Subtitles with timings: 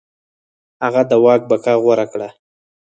[0.83, 2.29] هغه د واک بقا غوره کړه.